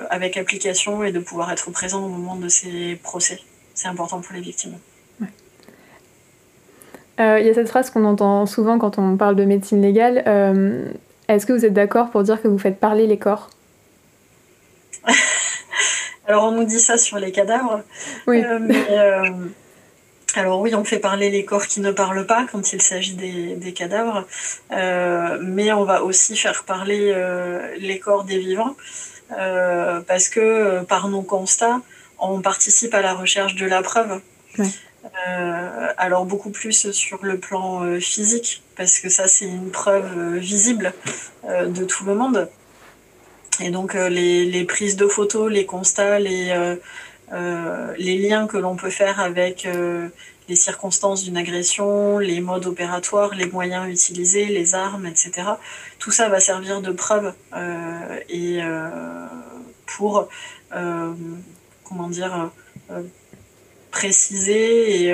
avec 0.09 0.37
application 0.37 1.03
et 1.03 1.11
de 1.11 1.19
pouvoir 1.19 1.51
être 1.51 1.71
présent 1.71 2.05
au 2.05 2.07
moment 2.07 2.37
de 2.37 2.47
ces 2.47 2.97
procès. 3.03 3.41
C'est 3.73 3.89
important 3.89 4.21
pour 4.21 4.33
les 4.33 4.39
victimes. 4.39 4.77
Il 7.19 7.45
y 7.45 7.49
a 7.49 7.53
cette 7.53 7.67
phrase 7.67 7.89
qu'on 7.89 8.05
entend 8.05 8.45
souvent 8.45 8.79
quand 8.79 8.97
on 8.97 9.17
parle 9.17 9.35
de 9.35 9.43
médecine 9.43 9.81
légale. 9.81 10.23
Est-ce 11.29 11.45
que 11.45 11.53
vous 11.53 11.63
êtes 11.63 11.73
d'accord 11.73 12.09
pour 12.09 12.23
dire 12.23 12.41
que 12.41 12.47
vous 12.47 12.57
faites 12.57 12.79
parler 12.79 13.05
les 13.05 13.19
corps? 13.19 13.51
Alors 16.27 16.45
on 16.45 16.51
nous 16.51 16.63
dit 16.63 16.79
ça 16.79 16.97
sur 16.97 17.19
les 17.19 17.31
cadavres. 17.31 17.83
Oui. 18.25 18.43
Euh, 18.43 18.59
euh, 18.89 19.29
alors 20.35 20.59
oui, 20.59 20.73
on 20.75 20.83
fait 20.83 20.99
parler 20.99 21.29
les 21.29 21.45
corps 21.45 21.65
qui 21.65 21.81
ne 21.81 21.91
parlent 21.91 22.25
pas 22.25 22.45
quand 22.51 22.73
il 22.73 22.81
s'agit 22.81 23.15
des, 23.15 23.73
cadavres, 23.73 24.27
euh, 24.71 25.39
mais 25.41 25.71
on 25.71 25.85
va 25.85 26.03
aussi 26.03 26.37
faire 26.37 26.65
parler 26.65 27.15
les 27.79 27.97
corps 27.97 28.25
des 28.25 28.37
vivants, 28.37 28.75
parce 29.29 30.29
que 30.29 30.83
par 30.83 31.07
nos 31.09 31.23
constats, 31.23 31.81
on 32.19 32.41
participe 32.41 32.93
à 32.93 33.01
la 33.01 33.15
recherche 33.15 33.55
de 33.55 33.65
la 33.65 33.81
preuve. 33.81 34.21
Alors 35.97 36.25
beaucoup 36.25 36.49
plus 36.49 36.91
sur 36.91 37.23
le 37.23 37.37
plan 37.37 37.99
physique, 37.99 38.63
parce 38.75 38.99
que 38.99 39.09
ça 39.09 39.27
c'est 39.27 39.45
une 39.45 39.71
preuve 39.71 40.37
visible 40.37 40.93
de 41.47 41.83
tout 41.85 42.05
le 42.05 42.15
monde. 42.15 42.49
Et 43.61 43.71
donc 43.71 43.95
euh, 43.95 44.09
les, 44.09 44.63
prises 44.63 44.95
de 44.95 45.07
photos, 45.07 45.51
les 45.51 45.65
constats, 45.65 46.19
les, 46.19 46.51
euh, 46.51 46.75
euh, 47.33 47.93
les 47.97 48.17
liens 48.17 48.47
que 48.47 48.57
l'on 48.57 48.75
peut 48.75 48.89
faire 48.89 49.19
avec 49.19 49.67
les 50.47 50.55
circonstances 50.55 51.23
d'une 51.23 51.37
agression, 51.37 52.17
les 52.17 52.41
modes 52.41 52.65
opératoires, 52.65 53.35
les 53.35 53.45
moyens 53.45 53.87
utilisés, 53.89 54.45
les 54.45 54.73
armes, 54.75 55.05
etc. 55.05 55.47
Tout 55.99 56.11
ça 56.11 56.29
va 56.29 56.39
servir 56.39 56.81
de 56.81 56.91
preuve 56.91 57.33
et 58.29 58.59
pour 59.85 60.27
comment 61.83 62.09
dire 62.09 62.49
préciser 63.91 65.05
et 65.05 65.13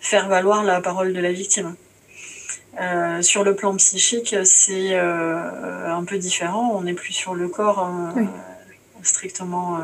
faire 0.00 0.28
valoir 0.28 0.64
la 0.64 0.80
parole 0.80 1.12
de 1.12 1.20
la 1.20 1.32
victime. 1.32 1.74
Euh, 2.80 3.20
sur 3.20 3.44
le 3.44 3.54
plan 3.54 3.76
psychique, 3.76 4.34
c'est 4.44 4.94
euh, 4.94 5.94
un 5.94 6.04
peu 6.04 6.18
différent. 6.18 6.72
On 6.74 6.82
n'est 6.82 6.94
plus 6.94 7.12
sur 7.12 7.34
le 7.34 7.48
corps 7.48 7.80
hein, 7.80 8.14
euh, 8.16 8.24
strictement 9.02 9.78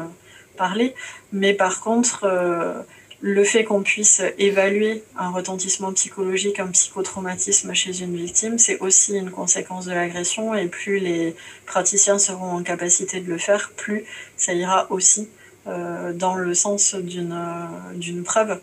parlé. 0.57 0.95
Mais 1.33 1.55
par 1.55 1.81
contre, 1.81 2.85
le 3.21 3.45
fait 3.45 3.65
qu'on 3.65 3.83
puisse 3.83 4.23
évaluer 4.39 5.05
un 5.17 5.31
retentissement 5.31 5.93
psychologique, 5.93 6.61
un 6.61 6.69
psychotraumatisme 6.69 7.75
chez 7.75 8.01
une 8.01 8.17
victime, 8.17 8.59
c'est 8.59 8.79
aussi 8.81 9.17
une 9.17 9.31
conséquence 9.31 9.85
de 9.85 9.93
l'agression. 9.93 10.55
Et 10.55 10.67
plus 10.67 10.99
les 10.99 11.37
praticiens 11.67 12.19
seront 12.19 12.53
en 12.53 12.63
capacité 12.63 13.21
de 13.21 13.29
le 13.31 13.39
faire, 13.39 13.73
plus 13.77 14.05
ça 14.37 14.53
ira 14.53 14.87
aussi 14.91 15.29
dans 15.69 16.35
le 16.35 16.55
sens 16.55 16.95
d'une 16.95 18.23
preuve 18.25 18.61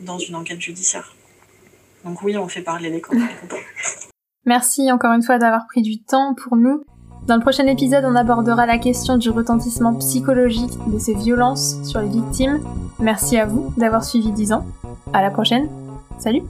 dans 0.00 0.18
une 0.18 0.34
enquête 0.34 0.60
judiciaire. 0.60 1.14
Donc 2.04 2.22
oui, 2.22 2.36
on 2.36 2.48
fait 2.48 2.62
parler 2.62 2.90
les 2.90 3.00
copains. 3.00 3.28
Merci 4.44 4.90
encore 4.90 5.12
une 5.12 5.22
fois 5.22 5.38
d'avoir 5.38 5.66
pris 5.66 5.82
du 5.82 6.02
temps 6.02 6.34
pour 6.34 6.56
nous. 6.56 6.82
Dans 7.26 7.36
le 7.36 7.40
prochain 7.40 7.66
épisode, 7.68 8.04
on 8.04 8.16
abordera 8.16 8.66
la 8.66 8.78
question 8.78 9.16
du 9.16 9.30
retentissement 9.30 9.94
psychologique 9.94 10.72
de 10.88 10.98
ces 10.98 11.14
violences 11.14 11.80
sur 11.84 12.00
les 12.00 12.08
victimes. 12.08 12.60
Merci 12.98 13.38
à 13.38 13.46
vous 13.46 13.72
d'avoir 13.76 14.02
suivi 14.02 14.32
10 14.32 14.52
ans. 14.54 14.66
À 15.12 15.22
la 15.22 15.30
prochaine. 15.30 15.68
Salut 16.18 16.42